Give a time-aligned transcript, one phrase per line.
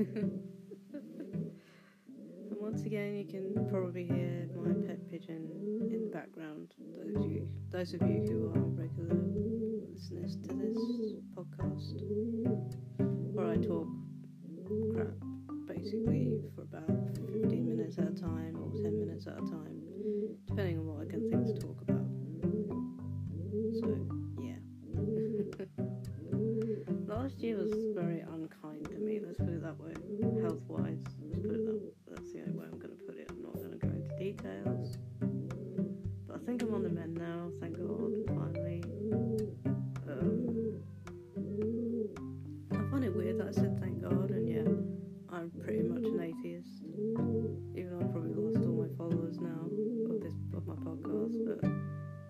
[0.94, 1.52] and
[2.58, 5.46] once again, you can probably hear my pet pigeon
[5.92, 6.72] in the background.
[7.04, 9.20] Those of you, those of you who are regular
[9.92, 10.78] listeners to this
[11.36, 12.00] podcast,
[13.34, 13.88] where I talk
[14.94, 15.12] crap
[15.68, 16.88] basically for about
[17.42, 19.82] 15 minutes at a time or 10 minutes at a time,
[20.46, 20.69] depending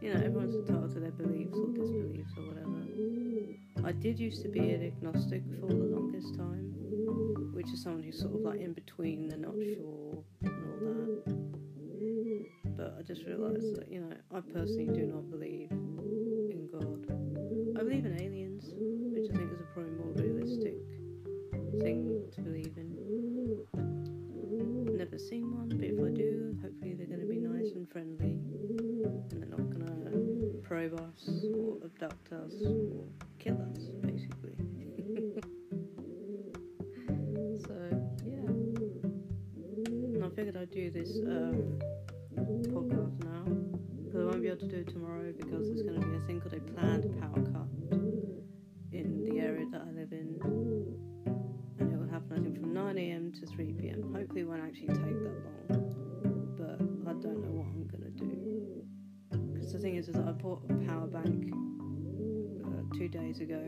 [0.00, 2.70] you know, everyone's entitled to their beliefs or disbeliefs or whatever.
[3.84, 6.74] I did used to be an agnostic for the longest time,
[7.54, 11.22] which is someone who's sort of like in between, they're not sure and all that.
[12.76, 17.06] But I just realised that, you know, I personally do not believe in God.
[17.78, 20.74] I believe in aliens, which I think is a probably more realistic
[21.80, 22.89] thing to believe in.
[32.60, 34.52] Kill us, basically.
[37.64, 37.74] so
[38.22, 38.44] yeah,
[40.14, 41.78] and I figured I'd do this um,
[42.36, 43.44] podcast now
[44.04, 46.20] because I won't be able to do it tomorrow because there's going to be a
[46.26, 47.68] thing called a planned power cut
[48.92, 50.38] in the area that I live in,
[51.78, 53.32] and it will happen I think from 9 a.m.
[53.40, 54.12] to 3 p.m.
[54.14, 58.84] Hopefully, it won't actually take that long, but I don't know what I'm gonna do.
[59.54, 61.54] Because the thing is, is I bought a power bank
[62.92, 63.60] two days ago,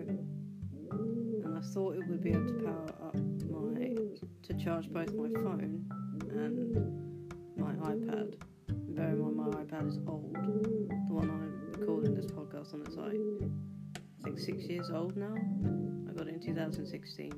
[0.90, 3.14] and I thought it would be able to power up
[3.50, 3.94] my
[4.42, 5.84] to charge both my phone
[6.30, 6.74] and
[7.56, 8.34] my iPad.
[8.68, 10.34] Bear in mind, my iPad is old.
[10.34, 13.16] The one I'm recording this podcast on is like
[14.20, 15.34] I think six years old now.
[16.08, 17.32] I got it in 2016.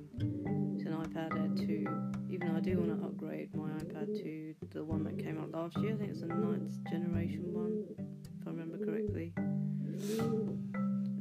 [0.77, 1.87] It's an iPad Air 2.
[2.31, 5.51] Even though I do want to upgrade my iPad to the one that came out
[5.53, 7.85] last year, I think it's the ninth generation one,
[8.41, 9.33] if I remember correctly.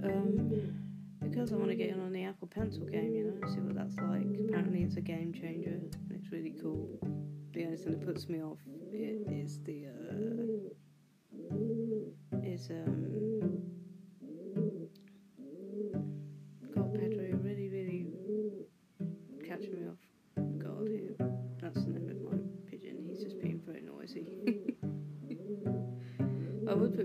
[0.04, 0.80] Um,
[1.22, 3.76] because I want to get in on the Apple Pencil game, you know, see what
[3.76, 4.28] that's like.
[4.48, 7.00] Apparently, it's a game changer and it's really cool.
[7.54, 8.60] The only thing that puts me off
[8.92, 10.70] it is the uh,
[12.44, 13.33] is um.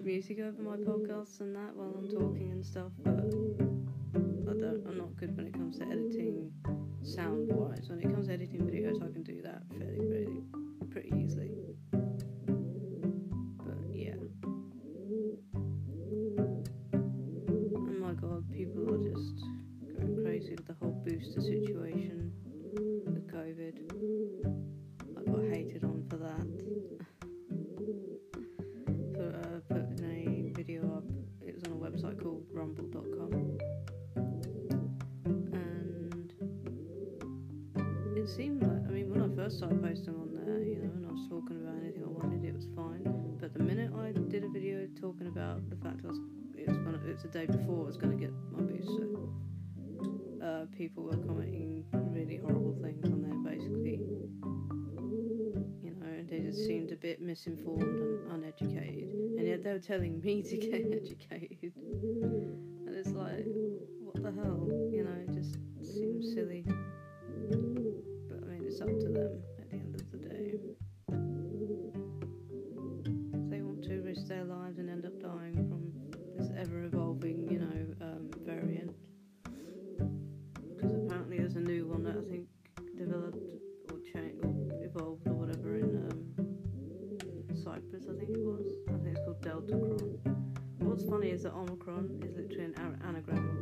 [0.08, 4.82] Music over my podcasts and that while I'm talking and stuff, but I don't.
[4.88, 6.50] I'm not good when it comes to editing
[7.02, 7.90] sound wise.
[7.90, 10.40] When it comes to editing videos, I can do that fairly, really,
[10.90, 11.50] pretty easily.
[11.92, 14.14] But yeah.
[16.94, 19.44] Oh my god, people are just
[19.94, 22.32] going crazy with the whole booster situation
[23.04, 23.74] with COVID.
[25.18, 27.08] I got hated on for that.
[39.58, 42.54] started posting on there, you know, and I was talking about anything I wanted, it
[42.54, 43.02] was fine.
[43.40, 46.20] But the minute I did a video talking about the fact I was,
[46.54, 49.18] it was, gonna, the day before I was going to get my booster,
[50.46, 53.98] uh, people were commenting really horrible things on there, basically.
[55.82, 59.10] You know, they just seemed a bit misinformed and uneducated.
[59.10, 61.74] And yet they were telling me to get educated.
[61.74, 63.42] And it's like,
[64.06, 64.70] what the hell?
[64.92, 66.62] You know, it just seems silly.
[68.30, 69.42] But I mean, it's up to them
[89.42, 90.18] Called Deltacron.
[90.78, 93.57] What's funny is that Omicron is literally an anagram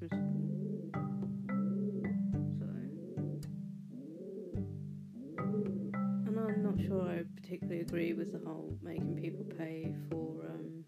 [0.00, 0.06] So,
[6.26, 10.84] and I'm not sure I particularly agree with the whole making people pay for um,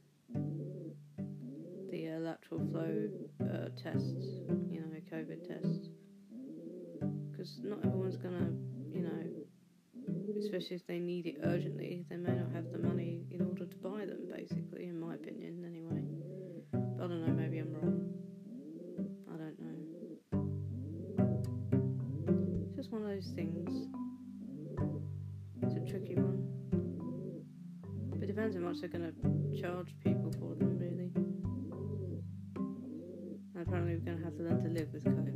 [1.90, 3.08] the uh, lateral flow
[3.42, 4.40] uh, tests,
[4.70, 4.84] you know,
[5.14, 5.88] COVID tests,
[7.30, 8.50] because not everyone's gonna,
[8.92, 9.22] you know,
[10.40, 13.63] especially if they need it urgently, they may not have the money in order
[28.64, 31.12] much they're going to charge people for them, really.
[33.54, 35.34] And apparently, we're going to have to learn to live with COVID.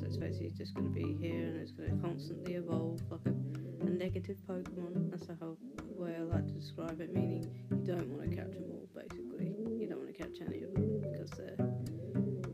[0.00, 3.20] So it's basically just going to be here and it's going to constantly evolve like
[3.26, 5.10] a, a negative Pokemon.
[5.10, 5.58] That's the whole
[5.94, 9.52] way I like to describe it, meaning you don't want to catch them all, basically.
[9.78, 11.58] You don't want to catch any of them because they're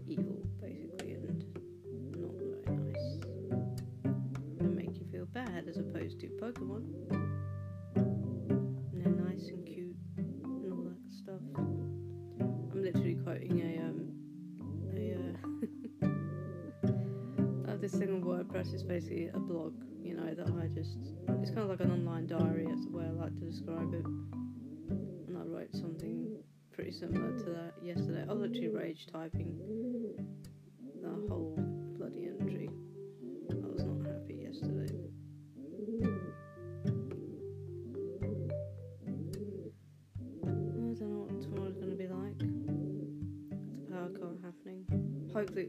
[0.08, 1.44] evil, basically, and
[2.16, 3.20] not very nice.
[4.58, 7.25] They make you feel bad as opposed to Pokemon.
[9.36, 11.40] Nice and cute and all that stuff.
[11.56, 13.98] I'm literally quoting a um
[14.94, 15.12] a
[16.06, 20.96] uh, uh, this thing on WordPress is basically a blog, you know, that I just
[21.42, 22.66] it's kind of like an online diary.
[22.66, 24.06] That's the way I like to describe it.
[24.06, 26.38] And I wrote something
[26.72, 28.24] pretty similar to that yesterday.
[28.26, 29.58] I actually rage typing
[31.02, 31.75] the whole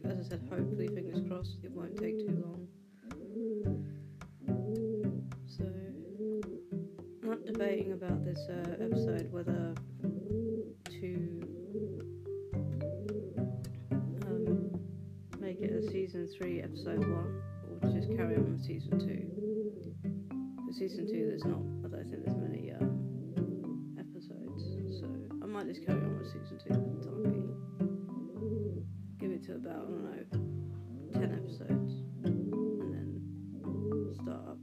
[0.05, 2.67] As I said, hopefully, fingers crossed, it won't take too long.
[5.47, 5.63] So,
[7.23, 9.73] not debating about this uh, episode whether
[10.89, 11.41] to
[14.25, 14.71] um,
[15.39, 19.27] make it a season three, episode one, or to just carry on with season two.
[20.65, 25.07] For season two, there's not, I don't think there's many um, episodes, so
[25.43, 27.86] I might just carry on with season two for the time being.
[29.45, 31.93] To about, I don't know, 10 episodes,
[32.25, 32.51] and
[32.91, 33.21] then
[34.15, 34.56] start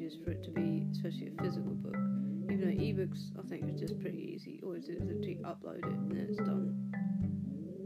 [0.00, 1.96] pages for it to be, especially a physical book.
[2.50, 4.60] Even though ebooks, I think is just pretty easy.
[4.64, 6.92] All you do is literally upload it and then it's done.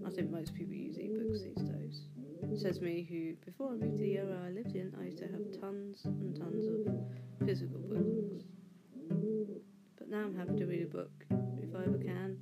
[0.06, 2.02] I think most people use ebooks these days.
[2.60, 5.24] Says me, who before I moved to the area I lived in, I used to
[5.24, 8.44] have tons and tons of physical books.
[9.98, 12.38] But now I'm happy to read a book, if I ever can,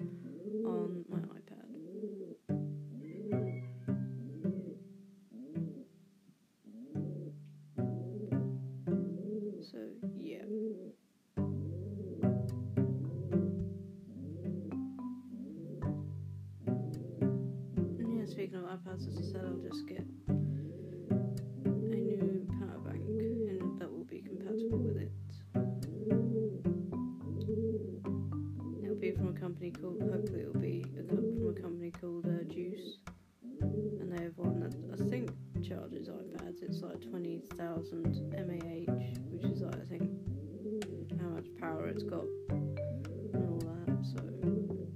[41.93, 44.05] it's got and all that.
[44.05, 44.19] So.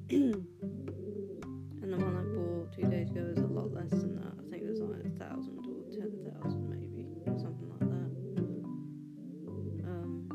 [1.83, 4.33] And the one I bought two days ago is a lot less than that.
[4.41, 7.07] I think it was like a thousand or ten thousand, maybe
[7.39, 8.11] something like that.
[9.87, 10.27] Um,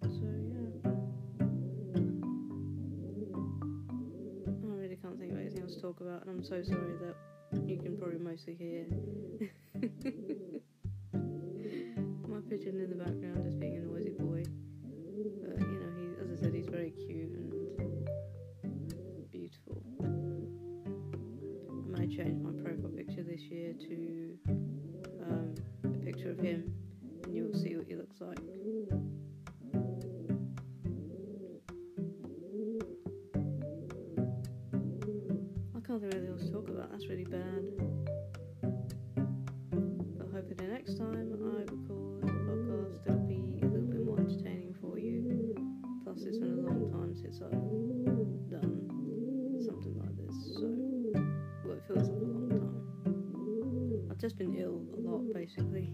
[0.00, 0.80] so yeah,
[4.64, 7.16] I really can't think of anything else to talk about, and I'm so sorry that
[7.68, 8.86] you can probably mostly hear
[12.48, 14.44] pigeon in the background just being a noisy boy.
[15.42, 17.52] But you know, he, as I said, he's very cute and
[19.32, 19.82] beautiful.
[21.68, 24.38] I might change my profile picture this year to
[25.28, 26.72] um, a picture of him,
[27.24, 28.38] and you'll see what he looks like.
[35.74, 36.92] I can't think of anything else to talk about.
[36.92, 37.64] That's really bad.
[40.32, 42.15] But the next time I record a
[47.38, 47.44] so
[48.50, 48.88] done
[49.62, 50.36] something like this.
[50.54, 50.64] So,
[51.64, 54.08] well, it feels like a long time.
[54.10, 55.92] I've just been ill a lot, basically.